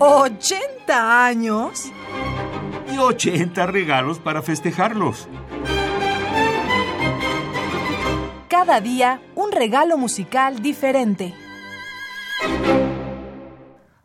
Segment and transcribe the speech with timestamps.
[0.00, 1.92] ¿80 años?
[2.90, 5.28] Y 80 regalos para festejarlos.
[8.48, 11.34] Cada día un regalo musical diferente.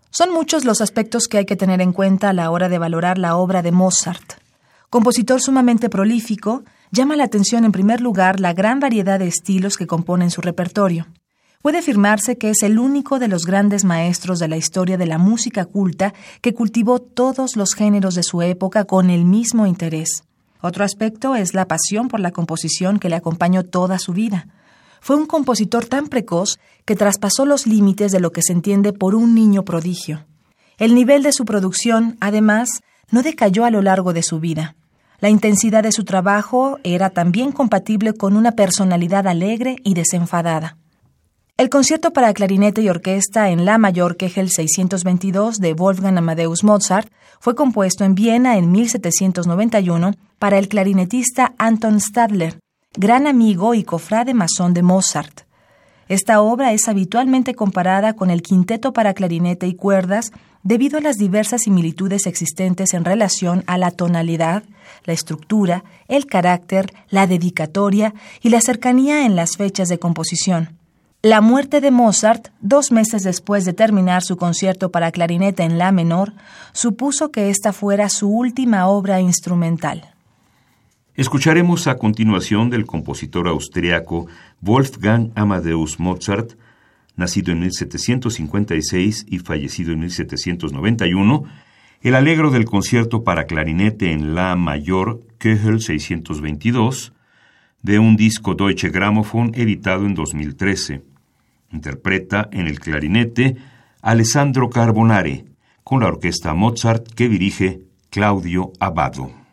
[0.09, 3.18] Son muchos los aspectos que hay que tener en cuenta a la hora de valorar
[3.18, 4.34] la obra de Mozart.
[4.89, 9.88] Compositor sumamente prolífico, llama la atención en primer lugar la gran variedad de estilos que
[9.88, 11.07] componen su repertorio.
[11.61, 15.18] Puede afirmarse que es el único de los grandes maestros de la historia de la
[15.18, 20.23] música culta que cultivó todos los géneros de su época con el mismo interés.
[20.61, 24.47] Otro aspecto es la pasión por la composición que le acompañó toda su vida.
[25.01, 29.13] Fue un compositor tan precoz que traspasó los límites de lo que se entiende por
[29.13, 30.25] un niño prodigio.
[30.77, 34.75] El nivel de su producción, además, no decayó a lo largo de su vida.
[35.19, 40.77] La intensidad de su trabajo era también compatible con una personalidad alegre y desenfadada.
[41.58, 47.09] El concierto para clarinete y orquesta en La mayor Kegel 622 de Wolfgang Amadeus Mozart
[47.39, 52.59] fue compuesto en Viena en 1791 para el clarinetista Anton Stadler,
[52.97, 55.43] gran amigo y cofrade masón de Mozart.
[56.09, 61.15] Esta obra es habitualmente comparada con el quinteto para clarinete y cuerdas debido a las
[61.15, 64.63] diversas similitudes existentes en relación a la tonalidad,
[65.05, 70.84] la estructura, el carácter, la dedicatoria y la cercanía en las fechas de composición.
[71.25, 75.91] La muerte de Mozart, dos meses después de terminar su concierto para clarinete en La
[75.91, 76.33] menor,
[76.71, 80.13] supuso que esta fuera su última obra instrumental.
[81.15, 84.27] Escucharemos a continuación del compositor austriaco
[84.61, 86.51] Wolfgang Amadeus Mozart,
[87.15, 91.43] nacido en 1756 y fallecido en 1791,
[92.01, 97.13] el alegro del concierto para clarinete en La mayor Köchel 622,
[97.81, 101.14] de un disco Deutsche Grammophon editado en 2013.
[101.75, 103.57] Interpreta en el clarinete
[104.01, 105.45] Alessandro Carbonare,
[105.83, 109.44] con la orquesta Mozart que dirige Claudio Abado.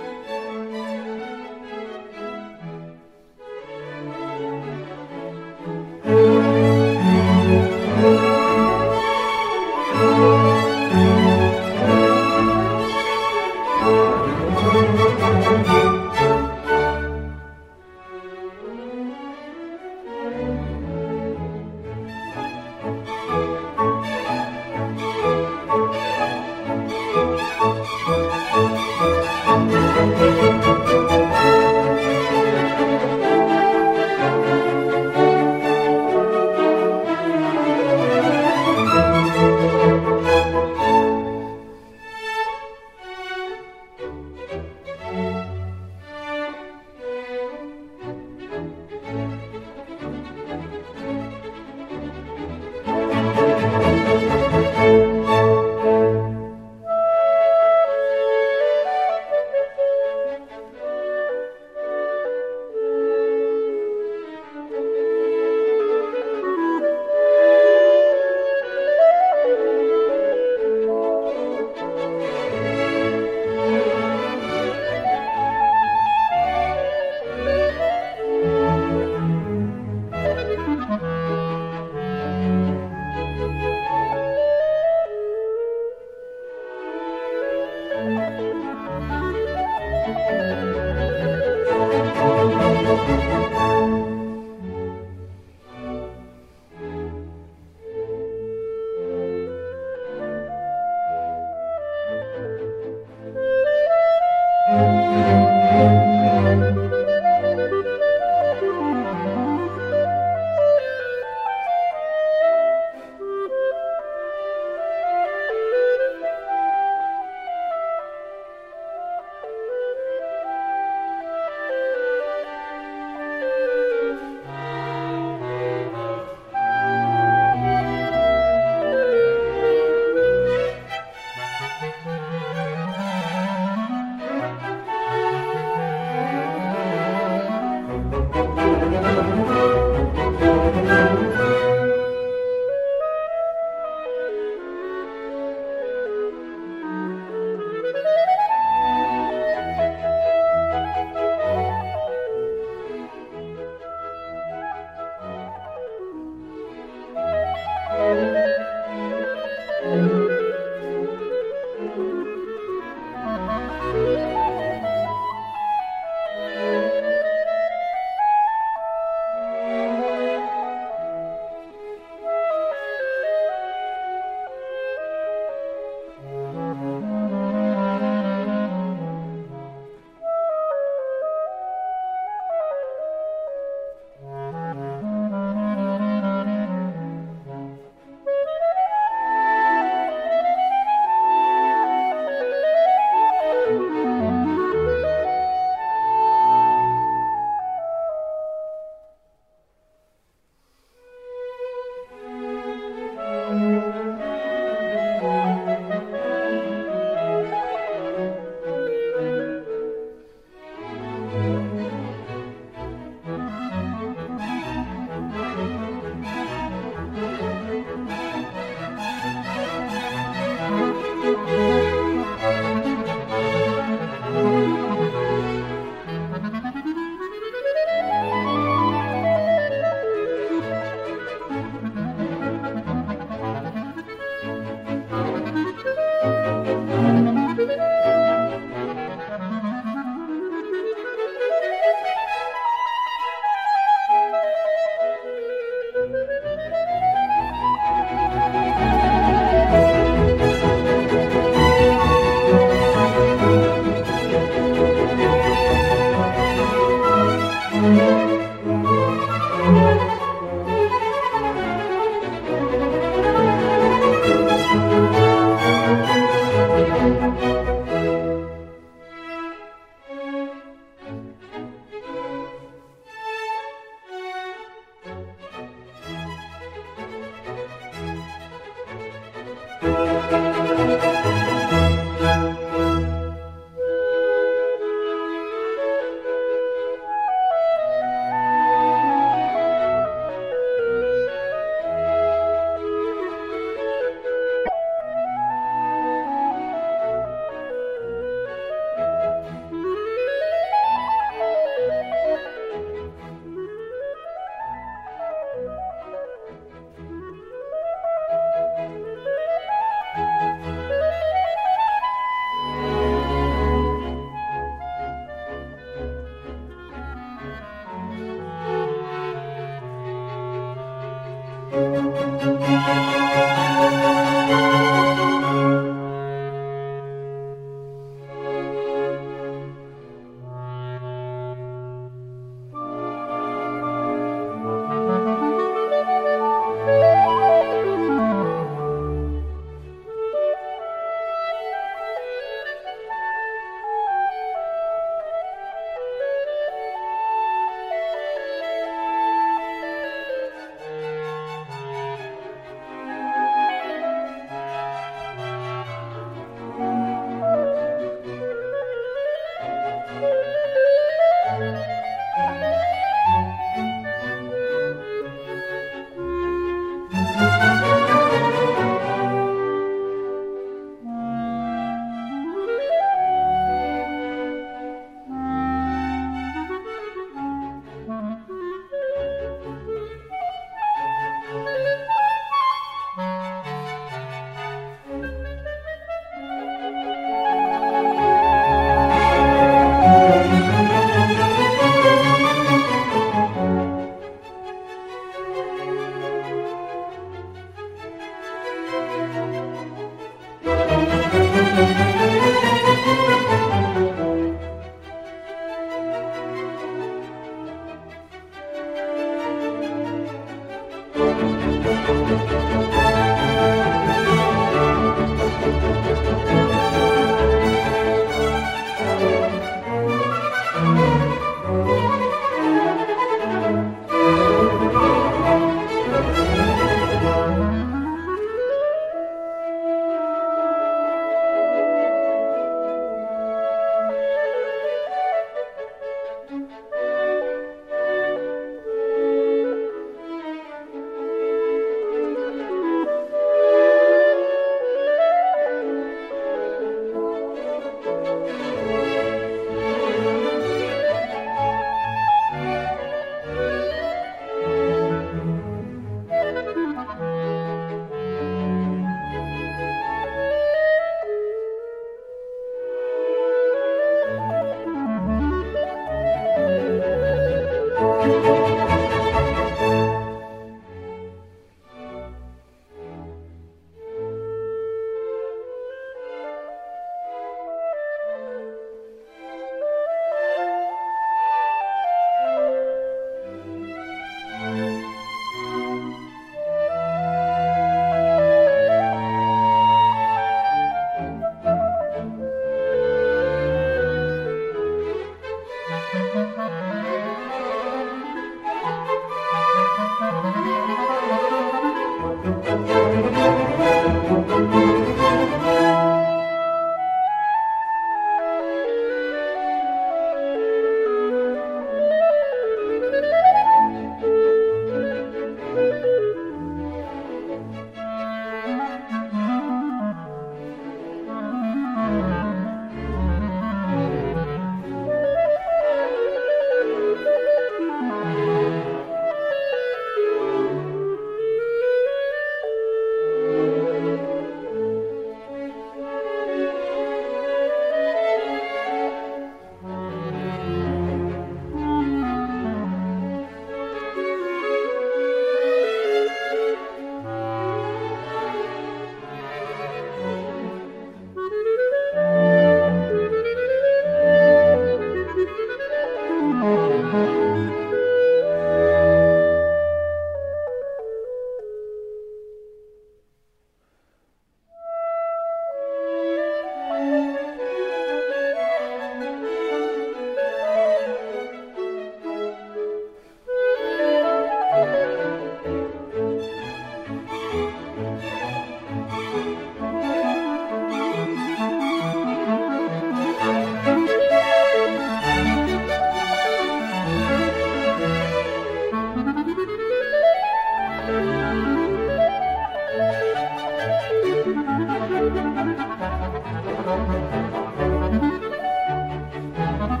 [599.86, 600.00] Thank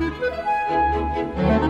[1.58, 1.63] you.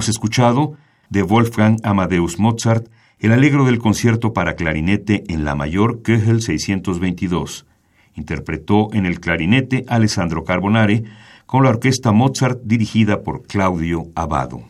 [0.00, 0.78] Hemos escuchado
[1.10, 2.86] de Wolfgang Amadeus Mozart
[3.18, 7.66] el alegro del concierto para clarinete en la mayor Köchel 622.
[8.14, 11.04] Interpretó en el clarinete Alessandro Carbonare
[11.44, 14.62] con la orquesta Mozart dirigida por Claudio Abado.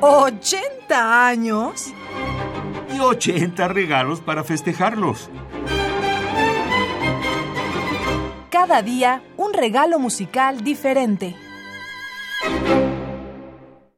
[0.00, 0.56] ¿80
[0.90, 1.92] años?
[2.96, 5.28] Y 80 regalos para festejarlos.
[8.48, 11.36] Cada día un regalo musical diferente.
[12.42, 12.81] thank you